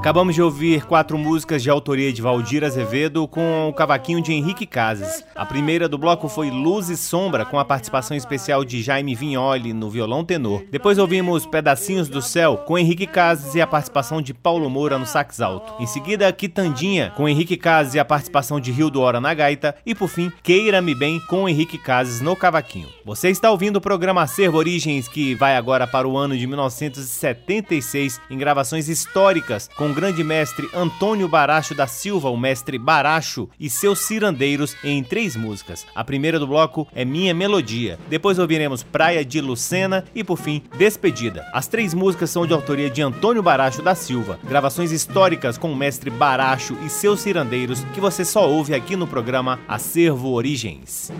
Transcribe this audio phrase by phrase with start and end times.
[0.00, 4.64] Acabamos de ouvir quatro músicas de autoria de Valdir Azevedo com o cavaquinho de Henrique
[4.64, 5.22] Casas.
[5.34, 9.74] A primeira do bloco foi Luz e Sombra, com a participação especial de Jaime Vignoli
[9.74, 10.64] no violão tenor.
[10.70, 15.04] Depois ouvimos Pedacinhos do Céu com Henrique Casas e a participação de Paulo Moura no
[15.04, 15.74] sax alto.
[15.78, 19.76] Em seguida, Quitandinha com Henrique Casas e a participação de Rio do Hora na gaita.
[19.84, 22.88] E por fim, Queira-me Bem com Henrique Casas no cavaquinho.
[23.04, 28.18] Você está ouvindo o programa Acervo Origens, que vai agora para o ano de 1976
[28.30, 33.68] em gravações históricas com o grande mestre Antônio Baracho da Silva, o mestre Baracho, e
[33.68, 35.86] seus cirandeiros em três músicas.
[35.94, 37.98] A primeira do bloco é Minha Melodia.
[38.08, 41.44] Depois ouviremos Praia de Lucena e, por fim, Despedida.
[41.52, 45.76] As três músicas são de autoria de Antônio Baracho da Silva, gravações históricas com o
[45.76, 51.10] mestre Baracho e seus cirandeiros que você só ouve aqui no programa Acervo Origens.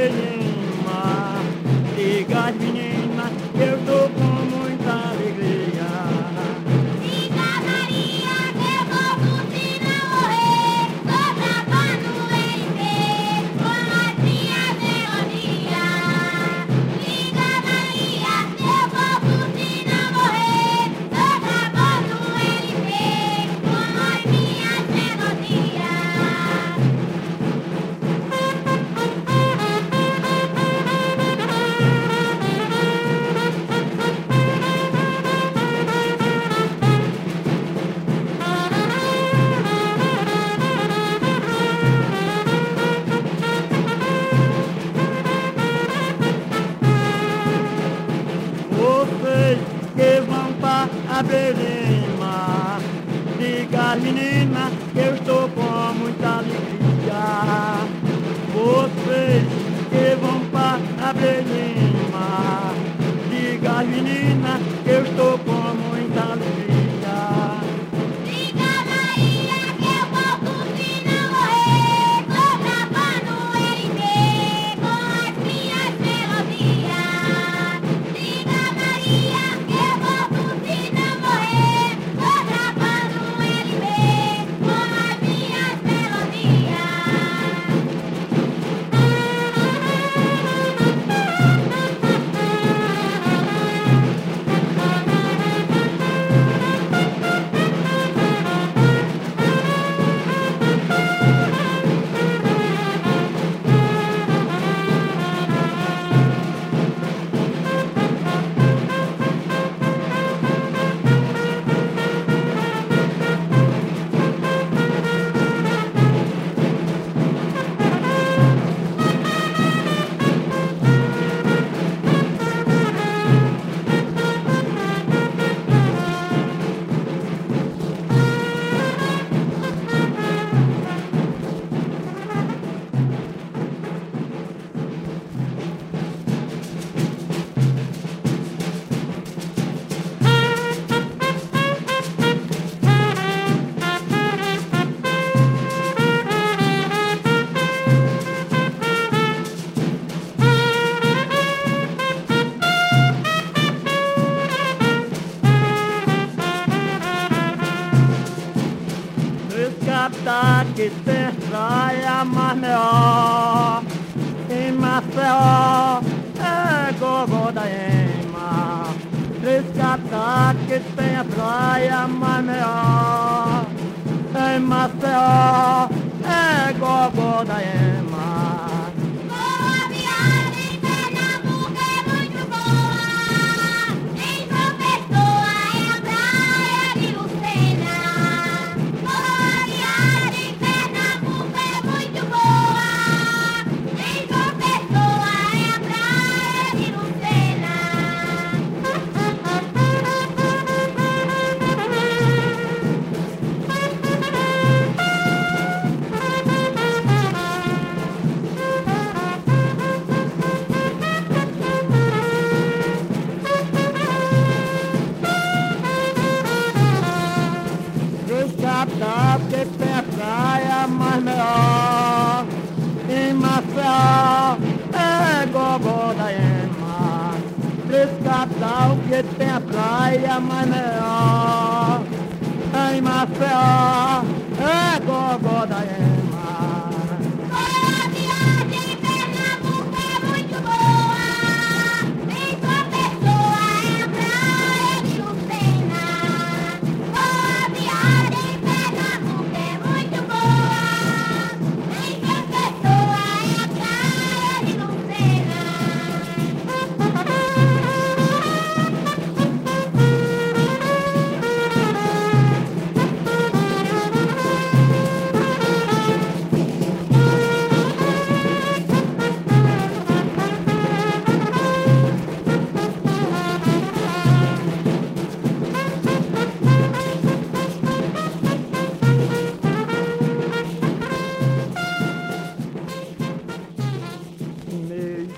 [0.00, 0.40] Ленин,
[1.98, 2.89] и гадвине.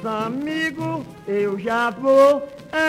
[0.03, 2.49] Meus amigos, eu já vou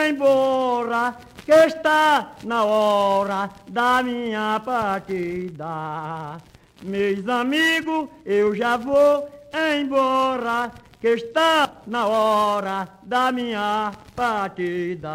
[0.10, 6.41] embora, que está na hora da minha partida.
[6.82, 15.13] Meus amigos, eu já vou embora, que está na hora da minha partida.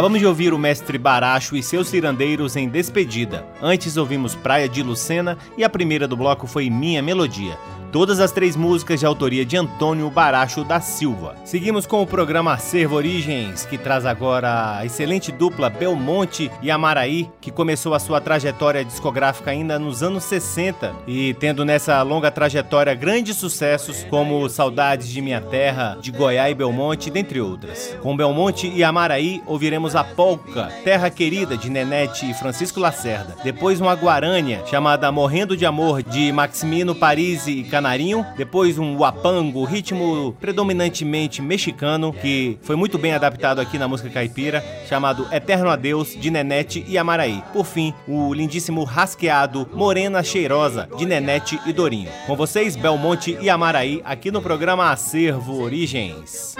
[0.00, 3.44] Acabamos de ouvir o mestre Baracho e seus cirandeiros em Despedida.
[3.60, 7.58] Antes ouvimos Praia de Lucena e a primeira do bloco foi Minha Melodia.
[7.92, 11.34] Todas as três músicas de autoria de Antônio Baracho da Silva.
[11.44, 17.28] Seguimos com o programa Acervo Origens, que traz agora a excelente dupla Belmonte e Amaraí,
[17.40, 22.94] que começou a sua trajetória discográfica ainda nos anos 60 e tendo nessa longa trajetória
[22.94, 27.96] grandes sucessos como Saudades de Minha Terra, de Goiás e Belmonte, dentre outras.
[28.00, 33.34] Com Belmonte e Amaraí ouviremos a polca Terra Querida de Nenete e Francisco Lacerda.
[33.42, 39.64] Depois uma guarânia chamada Morrendo de Amor de Maximino Parisi e Canarinho, depois um Wapango,
[39.64, 46.14] ritmo predominantemente mexicano, que foi muito bem adaptado aqui na música caipira, chamado Eterno Adeus,
[46.14, 47.42] de Nenete e Amaraí.
[47.54, 52.10] Por fim, o lindíssimo rasqueado Morena Cheirosa, de Nenete e Dorinho.
[52.26, 56.54] Com vocês, Belmonte e Amaraí, aqui no programa Acervo Origens.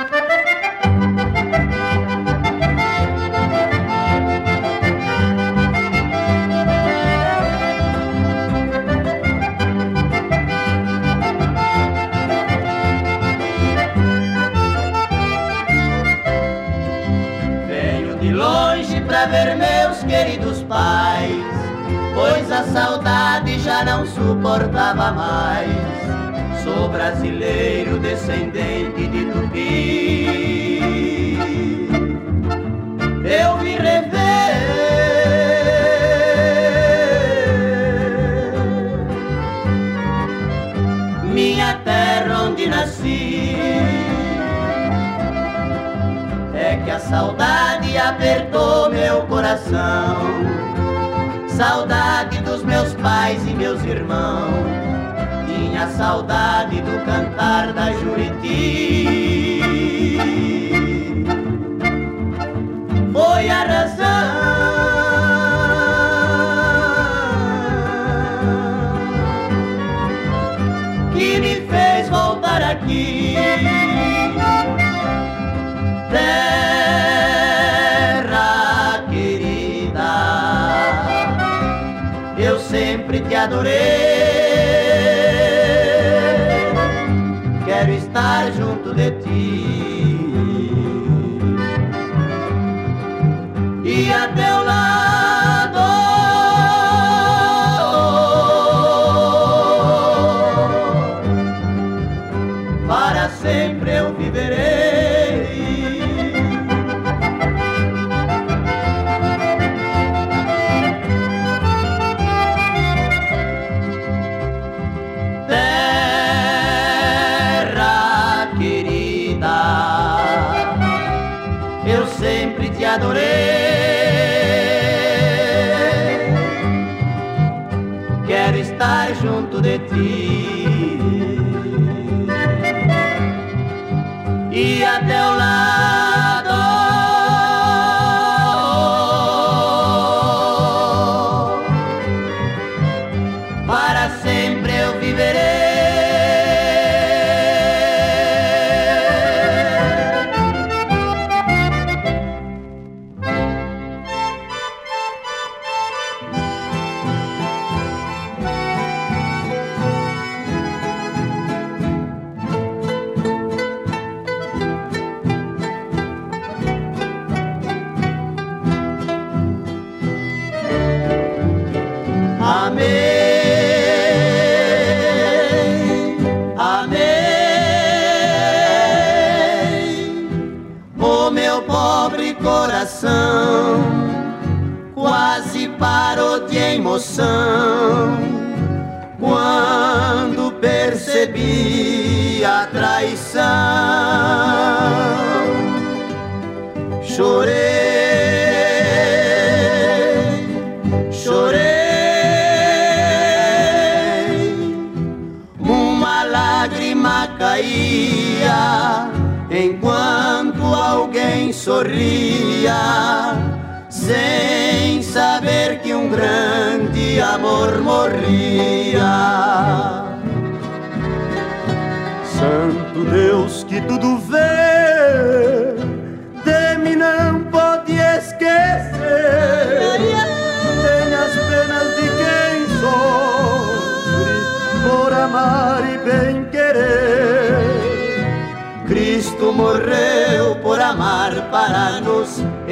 [19.28, 21.44] Ver meus queridos pais,
[22.14, 25.68] pois a saudade já não suportava mais.
[26.64, 30.40] Sou brasileiro, descendente de Tupi.
[33.22, 33.76] Eu me
[46.84, 50.16] que a saudade apertou meu coração.
[51.48, 54.50] Saudade dos meus pais e meus irmãos.
[55.46, 59.60] Tinha saudade do cantar da Juriti.
[63.12, 63.99] Foi a razão
[83.42, 84.09] adorei.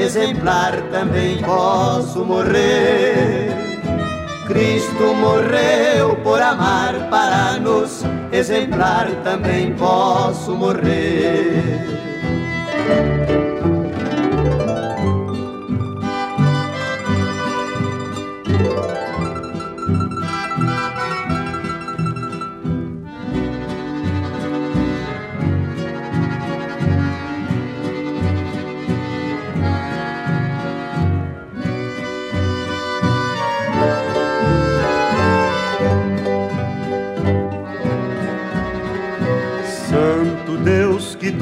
[0.09, 3.55] Exemplar, também posso morrer.
[4.47, 11.79] Cristo morreu por amar para nos exemplar, também posso morrer.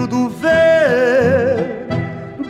[0.07, 1.89] Tudo vê,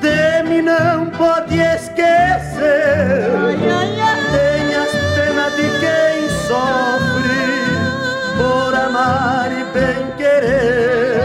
[0.01, 3.31] de mim não pode esquecer.
[4.31, 7.47] Tem as penas de quem sofre
[8.37, 11.23] por amar e bem querer.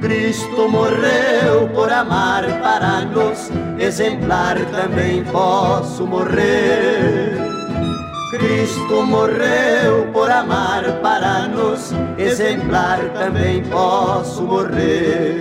[0.00, 7.51] Cristo morreu por amar para nos exemplar, também posso morrer.
[8.32, 15.38] Cristo morreu por amar para nos exemplar, também posso morrer.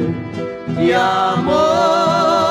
[0.78, 2.51] De amor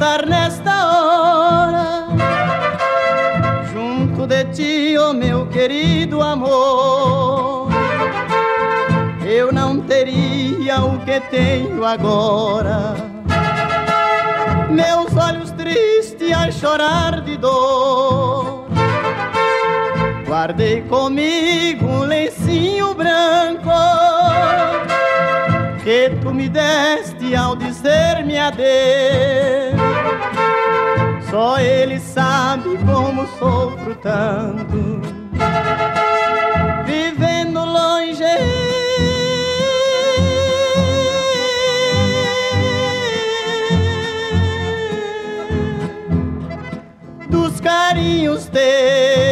[0.00, 2.06] nesta hora,
[3.70, 7.68] junto de ti, oh meu querido amor.
[9.22, 12.94] Eu não teria o que tenho agora.
[14.70, 18.68] Meus olhos tristes a chorar de dor.
[20.26, 23.70] Guardei comigo um lencinho branco
[25.84, 29.69] que tu me deste ao dizer-me adeus.
[31.30, 35.00] Só ele sabe como sofro tanto,
[36.84, 38.24] vivendo longe.
[47.28, 49.29] Dos carinhos teus.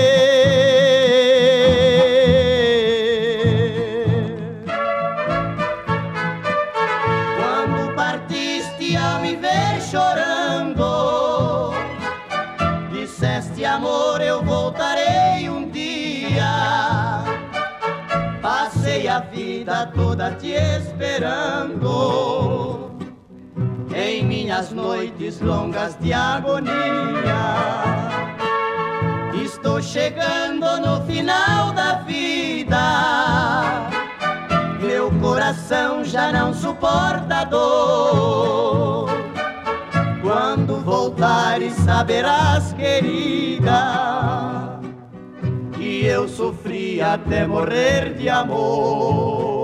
[20.78, 21.88] Esperando,
[23.94, 26.72] em minhas noites longas de agonia.
[29.42, 32.78] Estou chegando no final da vida.
[34.80, 39.08] Meu coração já não suporta dor.
[40.22, 43.70] Quando voltares, saberás, querida,
[45.72, 49.57] que eu sofri até morrer de amor.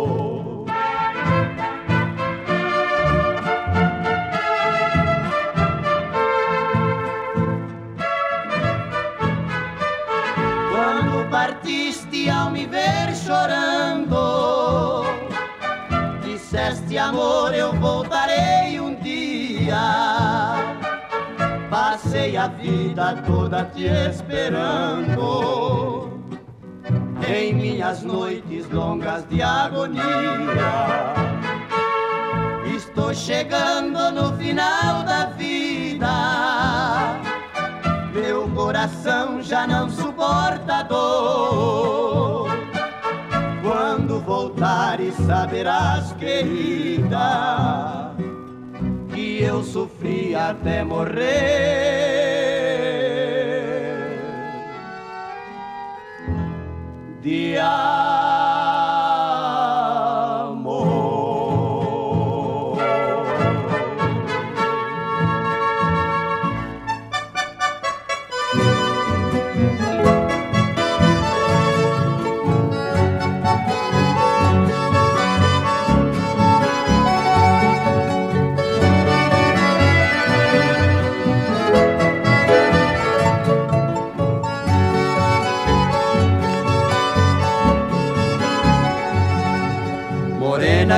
[22.36, 25.30] A vida toda te esperando,
[27.28, 30.02] em minhas noites longas de agonia.
[32.74, 36.10] Estou chegando no final da vida.
[38.12, 42.48] Meu coração já não suporta dor.
[43.62, 48.12] Quando voltares, saberás, querida,
[49.14, 52.13] que eu sofri até morrer.
[57.24, 58.53] De amor.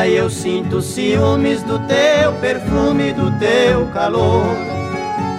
[0.08, 4.46] Eu sinto ciúmes do teu perfume, do teu calor.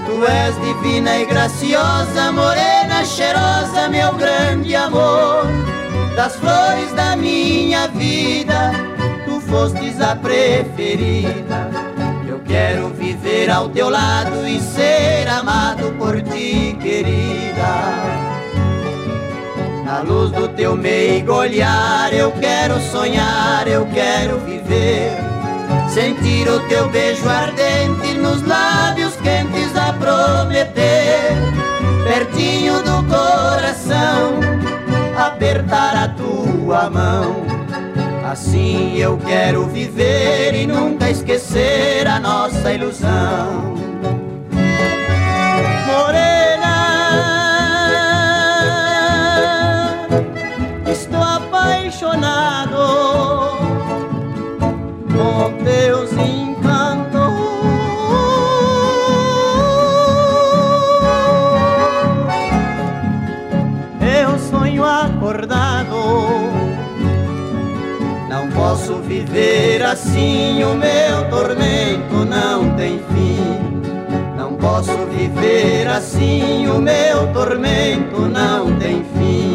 [0.05, 5.45] Tu és divina e graciosa, morena, cheirosa, meu grande amor.
[6.15, 8.73] Das flores da minha vida,
[9.25, 11.69] tu fostes a preferida.
[12.27, 18.36] Eu quero viver ao teu lado e ser amado por ti, querida.
[19.97, 25.09] Na luz do teu meigo olhar, eu quero sonhar, eu quero viver.
[25.89, 31.31] Sentir o teu beijo ardente nos lábios quentes a prometer.
[32.03, 34.39] Pertinho do coração,
[35.17, 37.35] apertar a tua mão.
[38.23, 43.96] Assim eu quero viver e nunca esquecer a nossa ilusão.
[55.67, 57.17] Com teus encantos.
[64.01, 65.95] Eu sonho acordado.
[68.29, 73.37] Não posso viver assim, o meu tormento não tem fim.
[74.37, 79.46] Não posso viver assim, o meu tormento não tem fim.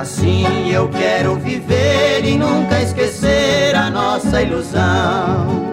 [0.00, 5.69] Assim eu quero viver e nunca esquecer a nossa ilusão.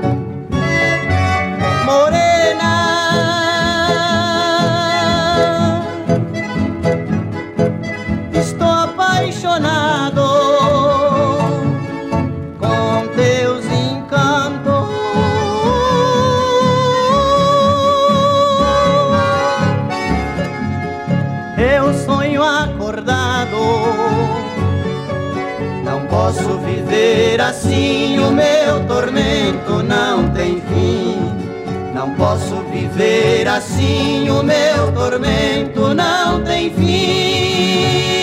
[27.48, 28.20] Assim.
[28.20, 31.18] O meu tormento não tem fim.
[31.94, 38.17] Não posso viver assim, o meu tormento não tem fim.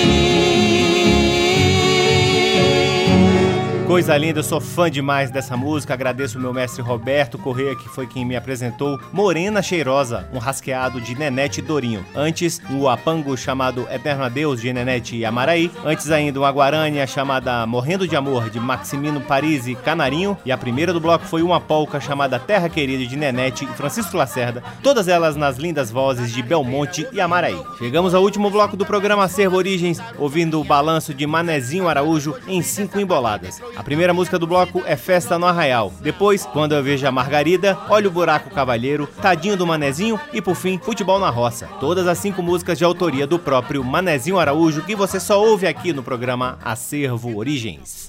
[3.95, 5.95] Coisa linda, eu sou fã demais dessa música.
[5.95, 11.01] Agradeço o meu mestre Roberto Correia, que foi quem me apresentou Morena Cheirosa, um rasqueado
[11.01, 12.05] de Nenete e Dorinho.
[12.13, 15.71] Antes, um apango chamado Eterno Adeus, de Nenete e Amaraí.
[15.85, 20.37] Antes ainda, uma guarânia chamada Morrendo de Amor, de Maximino Paris e Canarinho.
[20.45, 24.17] E a primeira do bloco foi uma polca chamada Terra Querida, de Nenete e Francisco
[24.17, 24.61] Lacerda.
[24.83, 27.63] Todas elas nas lindas vozes de Belmonte e Amaraí.
[27.79, 32.61] Chegamos ao último bloco do programa Acervo Origens, ouvindo o balanço de Manezinho Araújo em
[32.61, 33.63] cinco emboladas.
[33.77, 35.93] A primeira música do bloco é Festa no Arraial.
[36.01, 40.55] Depois, Quando eu vejo a Margarida, Olha o Buraco Cavalheiro, Tadinho do Manezinho e, por
[40.55, 41.67] fim, Futebol na Roça.
[41.79, 45.93] Todas as cinco músicas de autoria do próprio Manezinho Araújo que você só ouve aqui
[45.93, 48.09] no programa Acervo Origens.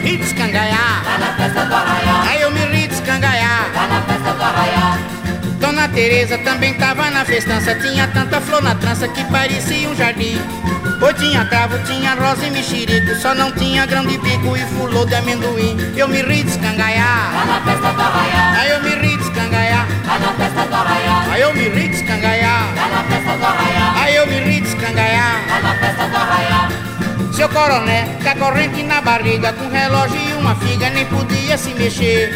[0.00, 1.02] ri de escangaiar.
[1.18, 2.22] na festa do arraiá.
[2.28, 3.70] Aí eu me ri de escangaiar.
[3.74, 4.98] na festa do arraiá.
[5.60, 10.40] Dona Teresa também tava na festança Tinha tanta flor na trança que parecia um jardim
[11.02, 15.04] Oi, tinha cravo, tinha rosa e mexerico Só não tinha grão de bico e fulô
[15.04, 18.60] de amendoim Eu me ri de escangaiar na festa do arraiá.
[18.60, 21.32] Aí eu me ri de escangaiar na festa do arraiá.
[21.32, 24.02] Aí eu me ri de escangaiar na festa do arraiá.
[24.02, 26.89] Aí eu me ri de escangaiar na festa do arraiá.
[27.32, 31.72] Seu coroné, com a corrente na barriga Com relógio e uma figa, nem podia se
[31.74, 32.30] mexer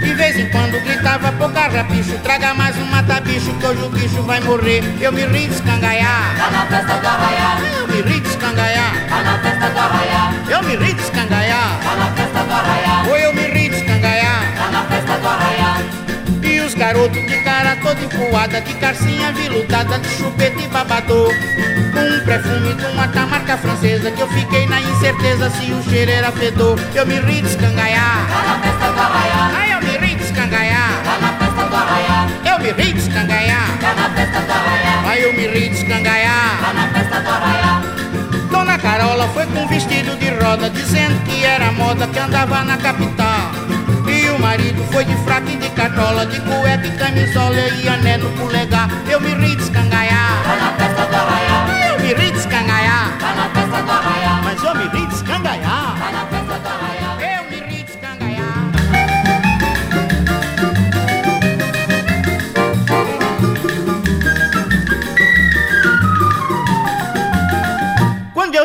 [0.00, 4.22] De vez em quando gritava, pouca rapicho Traga mais um mata-bicho, que hoje o bicho
[4.22, 6.18] vai morrer Eu me ri de escangaiar
[6.50, 7.58] na festa do arraiá.
[7.88, 10.32] Eu me ri de escangaiar na festa do arraiá.
[10.48, 13.04] Eu me ri de escangaiar na festa do arraiá.
[13.08, 15.67] Ou eu me ri de escangaiar na festa do arraiá.
[16.68, 21.32] Os garotos de cara toda empoada, de carcinha viludada, de chupeta e babador.
[21.94, 26.10] Com um perfume de uma tamarca francesa, que eu fiquei na incerteza se o cheiro
[26.10, 26.78] era fedor.
[26.94, 28.28] Eu me ri de escangaiar.
[28.28, 29.58] na festa do arraiá.
[29.58, 30.90] Aí eu me ri de escangaiar.
[31.22, 32.28] na festa do arraiá.
[32.44, 33.68] Eu me ri de escangaiar.
[33.80, 35.10] na festa do arraiá.
[35.10, 36.74] Aí eu me ri de escangaiar.
[36.74, 37.82] na festa do arraiá.
[38.50, 43.57] Dona Carola foi com vestido de roda, dizendo que era moda que andava na capital.
[44.38, 48.30] O marido foi de fraque e de cartola, de cueca e camisola e ané no
[48.38, 48.88] polegar.
[49.10, 50.30] Eu me ri de escangaiar.
[50.60, 51.90] na festa do arraiá.
[51.90, 53.18] Eu me ri de escangaiar.
[53.18, 54.40] na festa do arraiá.
[54.44, 55.87] Mas eu me ri de escangaiar.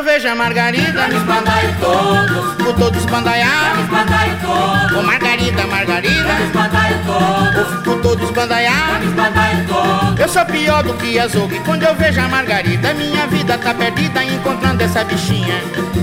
[0.04, 2.54] Vejo a Margarida, me espandaio todos.
[2.56, 4.98] Por todos espandaiar, me espandaio todos.
[4.98, 7.82] Ô Margarida, Margarida, me espandaio todos.
[7.82, 10.20] Por todos espandaiar, me espandaio todos.
[10.20, 11.58] Eu sou pior do que açougue.
[11.60, 15.54] Quando eu vejo a Margarida, minha vida tá perdida encontrando essa bichinha.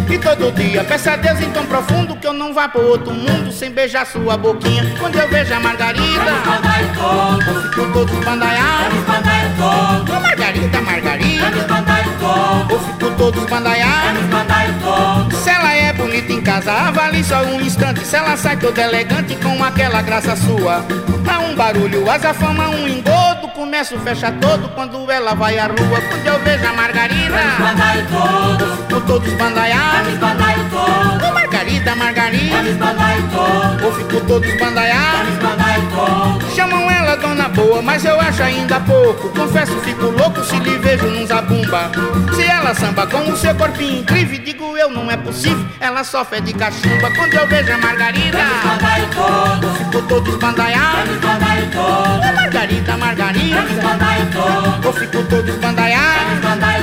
[0.10, 3.14] E todo dia peço a Deus em tão profundo que eu não vá pro outro
[3.14, 4.84] mundo sem beijar sua boquinha.
[5.00, 7.76] Quando eu vejo a Margarida, me espandaio todos.
[7.76, 10.18] Por todos espandaiar, me espandaio todos.
[10.18, 12.01] Ô Margarida, Margarida, me espandaio.
[12.72, 14.16] Eu fico todos bandaiar,
[15.44, 18.00] Se ela é bonita em casa, avalie só um instante.
[18.06, 20.86] Se ela sai toda elegante com aquela graça sua.
[21.30, 23.50] Há um barulho, azafama, um engodo.
[23.54, 26.02] Começa o fecha todo quando ela vai à rua.
[26.10, 27.42] Quando eu vejo a Margarida.
[28.60, 30.04] Eu fico todos bandaiar
[31.28, 32.56] Ô Margarida, Margarida.
[33.82, 35.26] Eu fico todos bandaiar
[36.56, 37.18] Chamam ela
[37.56, 39.30] Boa mas eu acho ainda pouco.
[39.30, 41.92] Confesso, fico louco se lhe vejo num zabumba.
[42.36, 45.66] Se ela samba com o seu corpinho incrível, digo eu, não é possível.
[45.80, 47.12] Ela só fede cachumba.
[47.16, 48.38] Quando eu vejo a Margarida,
[49.62, 51.12] eu fico todo esbandaiado.
[52.36, 53.66] Margarida, Margarida,
[54.84, 56.81] eu fico todo esbandaiado.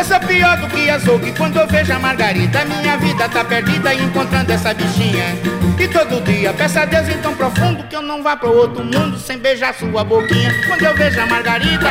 [0.00, 2.64] Eu sou pior do que açougue quando eu vejo a Margarida.
[2.64, 5.36] Minha vida tá perdida encontrando essa bichinha.
[5.78, 8.82] E todo dia peço a Deus em tão profundo que eu não vá pro outro
[8.82, 10.54] mundo sem beijar sua boquinha.
[10.66, 11.90] Quando eu vejo a Margarida,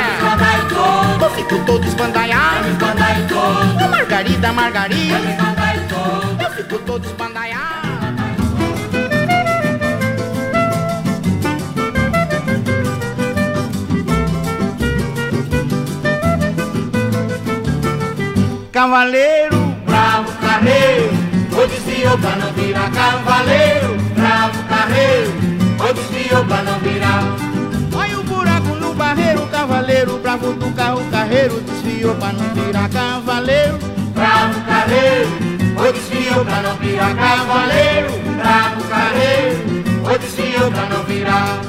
[1.21, 2.67] eu fico todo esbandaiado.
[3.85, 5.19] Ô, Margarida, Margarida,
[6.41, 7.78] eu fico todo esbandaiado.
[18.79, 21.09] Cavaleiro, bravo carreiro,
[21.51, 25.33] o desviou pra não virar cavaleiro, bravo carreiro,
[25.77, 27.23] o desviou pra não virar.
[27.93, 33.79] Olha o buraco no barreiro, cavaleiro, bravo do carro, carreiro, desviou pra não virar cavaleiro,
[34.13, 35.29] bravo carreiro,
[35.75, 39.57] o desviou pra não virar cavaleiro, bravo carreiro,
[40.05, 41.59] o desviou pra não virar.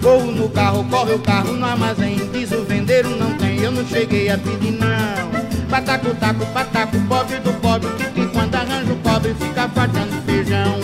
[0.00, 3.33] Corro no carro, corre o carro no armazém, diz o vendeiro não
[3.64, 5.68] eu não cheguei a pedir não.
[5.70, 10.80] Pataco, taco, pataco, pobre do pobre, que, que quando arranja o pobre fica faltando feijão.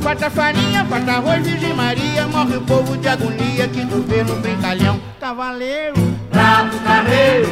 [0.00, 5.00] Falta farinha, falta arroz, Virgem Maria, morre o povo de agonia, que governo brincalhão.
[5.18, 5.94] Cavaleiro,
[6.30, 7.48] bravo carreiro,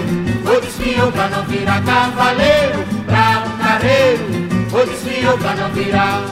[0.46, 4.24] o desviou pra não virar cavaleiro, bravo carreiro,
[4.72, 6.22] o desviou pra não virar.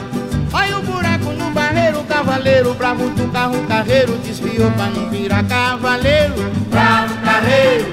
[0.53, 6.33] Olha o buraco no barreiro, cavaleiro, bravo do carro, carreiro, desviou pra não virar cavaleiro,
[6.69, 7.85] bravo carreiro.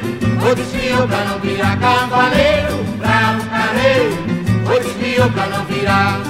[0.51, 4.17] O desviou pra não virar cavaleiro, bravo carreiro.
[4.65, 6.21] O desviou pra não virar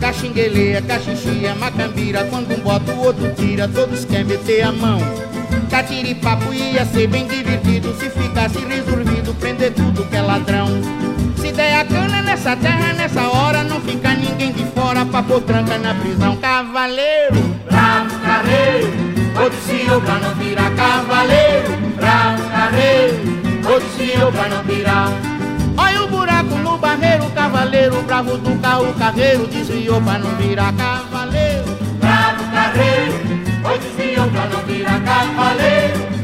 [0.00, 2.24] caxingueleia, caxixia, macambira.
[2.24, 4.98] Quando um bota o outro tira, todos querem meter a mão.
[5.70, 10.68] Catiripapo ia ser bem divertido se ficasse resolvido prender tudo que é ladrão.
[11.36, 15.40] Se der a cana nessa terra, nessa hora, não fica ninguém de fora pra pôr
[15.42, 16.36] tranca na prisão.
[16.36, 19.05] Cavaleiro, bravo carreiro,
[19.44, 23.16] o desviou pra não virar cavaleiro, bravo carreiro.
[23.68, 25.08] O desviou pra não virar.
[25.76, 31.64] Olha o buraco no barreiro, cavaleiro, bravo do carro, carreiro, desviou pra não virar cavaleiro.
[32.00, 33.14] Bravo carreiro,
[33.64, 36.15] o desviou pra não virar cavaleiro.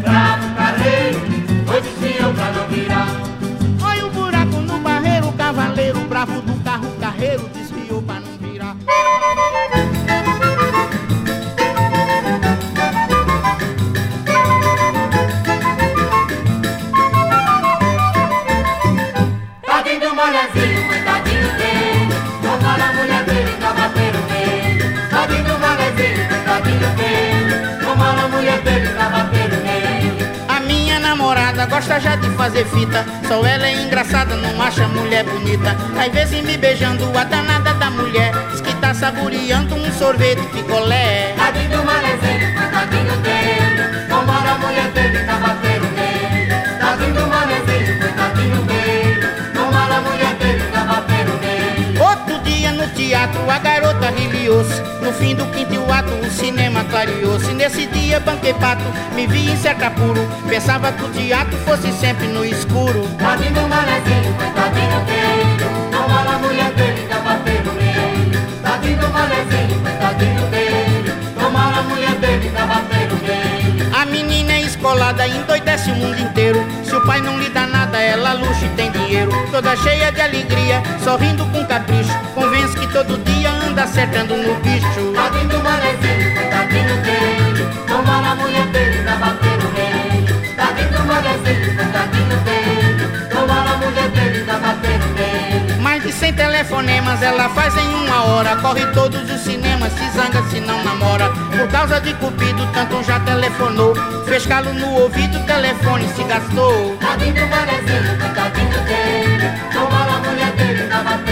[32.65, 33.05] Fita.
[33.29, 35.77] Só ela é engraçada, não acha mulher bonita.
[35.99, 38.33] Às vezes me beijando a danada da mulher.
[38.51, 41.35] Diz que tá saboreando um sorvete picolé.
[41.37, 48.63] Tadinho do molezinho, coitadinho dele Tomara a mulher dele, cavateiro nele Tadinho do molezinho, coitadinho
[48.63, 53.82] dele Tomara a mulher dele, cavateiro nele Outro dia no teatro a garota
[54.29, 57.53] riliou-se No fim do quinto ato o cinema clareou-se.
[57.53, 62.27] Nesse dia banquei pato, me vi em certo apuro Pensava que o teatro fosse sempre
[62.29, 63.09] no escuro.
[63.19, 68.39] Tadinho do molezinho, coitadinho dele Tomara a mulher dele, cavateiro nele.
[68.63, 73.91] Tadinho do molezinho, coitadinho dele Tomara a mulher dele, cavateiro nele.
[73.95, 76.65] A menina é escolada, endoidece o mundo inteiro.
[76.83, 79.31] Se o pai não lhe dá nada, ela luxo e tem dinheiro.
[79.51, 82.11] Toda cheia de alegria, sorrindo com capricho.
[82.35, 85.13] Convence que todo dia anda acertando no bicho.
[85.15, 87.69] Tadinho do molezinho, coitadinho dele.
[87.89, 93.29] Tomara a mulher dele, cavateiro nele Tadinho do molezinho, coitadinho dele.
[93.31, 98.57] Tomara a mulher dele, cavateiro nele Mais de 100 telefonemas ela faz em uma hora.
[98.57, 101.31] Corre todos os cinemas, se zanga se não namora.
[101.57, 103.95] Por causa de cupido, tanto já telefonou.
[104.27, 106.97] Fez calo no ouvido, o telefone se gastou.
[106.99, 109.51] Tadinho do molezinho, coitadinho dele.
[109.73, 111.32] Tomara a mulher dele, cavateiro nele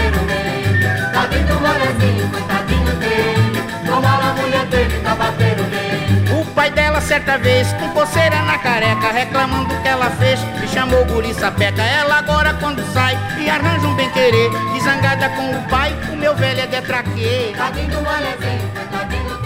[2.31, 3.63] coitadinho dele.
[3.85, 6.41] Tomara a mulher dele, cavateiro nele.
[6.41, 10.67] O pai dela certa vez, com coceira na careca Reclamando o que ela fez, me
[10.67, 11.81] chamou guri sapeca.
[11.81, 16.15] Ela agora quando sai, e arranja um bem querer E zangada com o pai, o
[16.15, 19.40] meu velho é detraquê Tadinho do coitadinho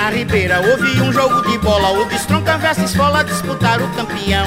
[0.00, 4.46] na Ribeira houve um jogo de bola, o Destronca versus Escola disputaram o campeão.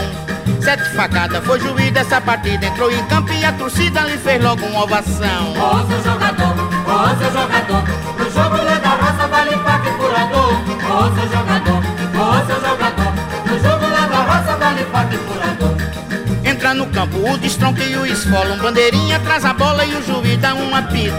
[0.60, 4.66] Sete facadas foi juiz dessa partida, entrou em campo e a torcida lhe fez logo
[4.66, 5.54] uma ovação.
[5.54, 7.84] Ô seu jogador, ô seu jogador,
[8.18, 10.54] no jogo da roça vale faca e furador.
[10.90, 11.93] Ô seu jogador,
[16.74, 20.04] Entra no campo o Destronca e o Esfola, um bandeirinha traz a bola e o
[20.04, 21.14] juiz dá um apito.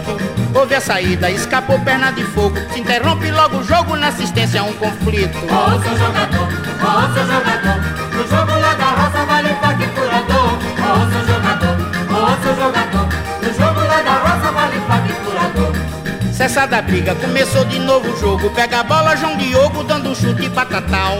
[0.52, 4.64] Houve a saída, escapou perna de fogo, se interrompe logo o jogo na assistência a
[4.64, 5.38] um conflito.
[5.38, 7.76] Ô seu jogador, ô seu jogador,
[8.14, 10.58] no jogo lá da roça vale faca e furador.
[10.74, 11.76] Ô seu jogador,
[12.10, 13.08] ô seu jogador,
[13.40, 16.32] no jogo lá da roça vale faca e furador.
[16.32, 18.50] Cessada a briga, começou de novo o jogo.
[18.50, 21.18] Pega a bola, João Diogo dando um chute batatal.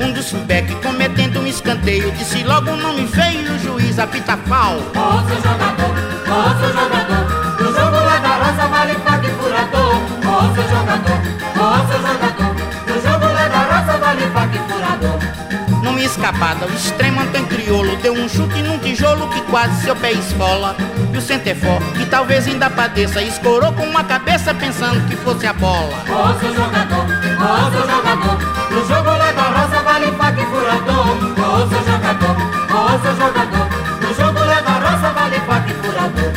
[0.00, 2.10] Um dos fullback cometendo um escanteio.
[2.12, 4.76] Disse logo o nome feio e o juiz apita pau.
[4.76, 5.94] Ô seu jogador,
[6.26, 7.24] ô seu jogador,
[7.60, 9.94] no jogo lá da roça vale faca e furador.
[9.94, 11.18] Ô seu jogador,
[11.54, 12.54] ô seu jogador,
[12.88, 15.34] no jogo lá da roça vale faca e furador.
[15.82, 20.12] Numa escapada, o extremo Antônio Criolo deu um chute num tijolo que quase seu pé
[20.12, 20.74] esfola.
[21.12, 25.52] E o Centefor, que talvez ainda padeça, escorou com uma cabeça pensando que fosse a
[25.52, 25.94] bola.
[26.08, 28.38] Ô seu jogador, ô seu jogador,
[28.70, 29.10] no jogo
[30.54, 31.06] furador.
[31.68, 32.36] Seu jogador,
[33.02, 33.66] seu jogador,
[34.02, 36.32] no jogo lá da roça vale faca e furador.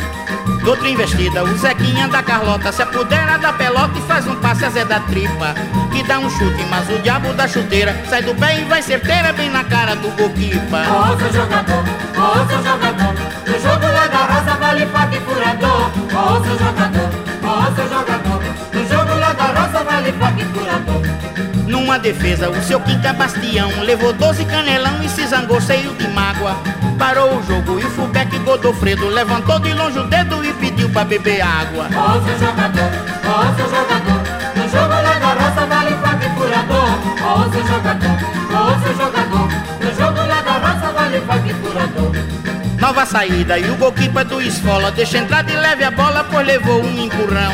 [0.64, 4.70] Doutra investida, o Zequinha da Carlota se apodera da pelota e faz um passe a
[4.70, 5.54] Zé da tripa.
[5.92, 9.32] Que dá um chute, mas o diabo da chuteira sai do pé e vai certeira
[9.32, 10.82] bem na cara do Boquipa.
[10.82, 11.84] Ô seu jogador,
[12.16, 13.14] ô seu jogador,
[13.46, 15.90] no jogo da roça vale faca e furador.
[16.12, 17.10] Ô seu jogador,
[17.42, 18.42] ô seu jogador,
[18.74, 21.27] no jogo da roça vale faca e furador.
[21.68, 26.56] Numa defesa, o seu Quinta Bastião levou 12 canelão e se zangou cheio de mágoa.
[26.98, 31.04] Parou o jogo e o fullback Godofredo levantou de longe o dedo e pediu pra
[31.04, 31.84] beber água.
[31.84, 32.90] Ô seu jogador,
[33.22, 34.22] ô seu jogador,
[34.56, 36.88] no jogo da roça vale faca e furador.
[37.22, 38.16] Ô seu jogador,
[38.48, 39.48] ô seu jogador,
[39.84, 42.12] no jogo da roça vale faca e furador.
[42.80, 46.82] Nova saída e o golquipa do esfola deixa entrar de leve a bola, pois levou
[46.82, 47.52] um empurrão.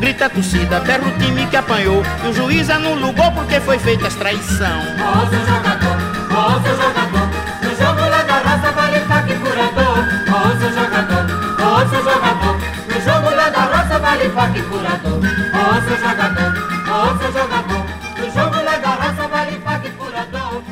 [0.00, 3.60] Grita a torcida, berra o time que apanhou e o juiz anula o gol porque
[3.60, 4.80] foi feita a traição.
[4.80, 5.96] Ô seu jogador,
[6.30, 7.28] ô seu jogador,
[7.62, 9.98] no jogo lá da roça vale faca e furador.
[10.28, 11.28] Ô seu jogador,
[11.90, 12.56] seu jogador,
[12.88, 15.18] no jogo lá da roça vale faca e furador.
[15.18, 16.52] Ô seu jogador,
[17.18, 17.86] seu jogador,
[18.18, 20.62] no jogo lá da roça vale faca e jogador.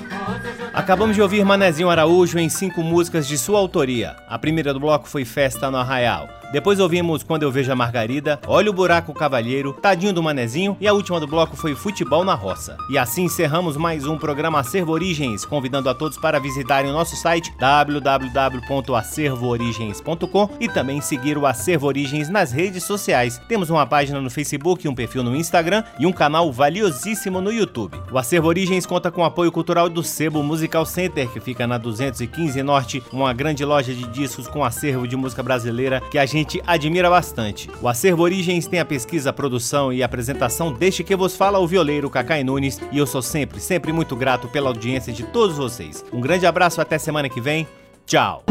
[0.72, 4.14] Acabamos de ouvir Manezinho Araújo em cinco músicas de sua autoria.
[4.28, 6.28] A primeira do bloco foi Festa no Arraial.
[6.56, 10.88] Depois ouvimos Quando Eu Vejo a Margarida, Olha o Buraco Cavalheiro, Tadinho do Manezinho e
[10.88, 12.78] a última do bloco foi Futebol na Roça.
[12.88, 17.14] E assim encerramos mais um programa Acervo Origens, convidando a todos para visitarem o nosso
[17.14, 23.38] site www.acervoorigens.com e também seguir o Acervo Origens nas redes sociais.
[23.46, 28.00] Temos uma página no Facebook, um perfil no Instagram e um canal valiosíssimo no YouTube.
[28.10, 31.76] O Acervo Origens conta com o apoio cultural do Sebo Musical Center, que fica na
[31.76, 36.45] 215 Norte, uma grande loja de discos com acervo de música brasileira que a gente
[36.66, 37.68] admira bastante.
[37.82, 42.10] O Acervo Origens tem a pesquisa, produção e apresentação deste que vos fala o violeiro
[42.10, 46.04] Cacai Nunes e eu sou sempre, sempre muito grato pela audiência de todos vocês.
[46.12, 47.66] Um grande abraço até semana que vem.
[48.06, 48.44] Tchau.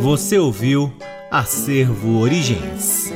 [0.00, 0.92] Você ouviu
[1.30, 3.12] Acervo Origens.